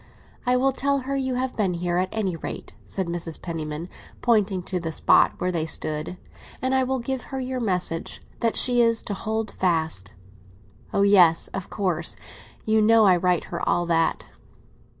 "I 0.47 0.57
will 0.57 0.71
tell 0.71 1.01
her 1.01 1.15
you 1.15 1.35
have 1.35 1.55
been 1.55 1.75
here, 1.75 1.97
at 1.97 2.09
any 2.11 2.35
rate," 2.35 2.73
said 2.87 3.05
Mrs. 3.05 3.39
Penniman, 3.39 3.87
pointing 4.23 4.63
to 4.63 4.79
the 4.79 4.91
spot 4.91 5.33
where 5.37 5.51
they 5.51 5.67
stood; 5.67 6.17
"and 6.59 6.73
I 6.73 6.83
will 6.83 6.97
give 6.97 7.25
her 7.25 7.39
your 7.39 7.59
message—that 7.59 8.57
she 8.57 8.81
is 8.81 9.03
to 9.03 9.13
hold 9.13 9.51
fast!" 9.51 10.15
"Oh, 10.91 11.03
yes! 11.03 11.49
of 11.49 11.69
course. 11.69 12.15
You 12.65 12.81
know 12.81 13.05
I 13.05 13.15
write 13.15 13.43
her 13.53 13.61
all 13.69 13.85
that." 13.85 14.25